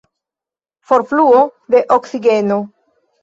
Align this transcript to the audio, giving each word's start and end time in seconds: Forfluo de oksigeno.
Forfluo 0.91 1.43
de 1.75 1.83
oksigeno. 1.99 2.59